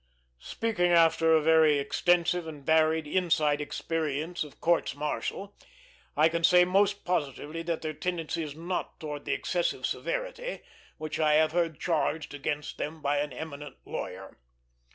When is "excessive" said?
9.33-9.85